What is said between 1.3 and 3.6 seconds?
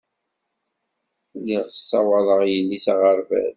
Lliɣ ssawaḍeɣ yelli s aɣerbaz.